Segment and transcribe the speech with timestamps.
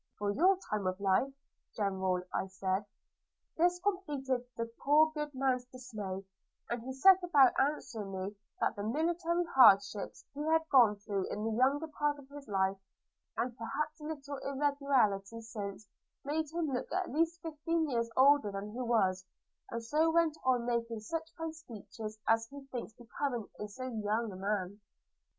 [0.17, 1.31] 'For your time of life,
[1.77, 2.87] General!' I said,–
[3.57, 6.25] This completed the poor good man's dismay;
[6.71, 11.43] and he set about assuring me, that the military hardships he had gone through in
[11.43, 12.79] the younger part of his life,
[13.37, 15.87] and perhaps a little irregularity since,
[16.25, 19.23] made him look at least fifteen years older than he was,
[19.69, 24.31] and so went on making such fine speeches as he thinks becoming in so young
[24.31, 24.81] a man.'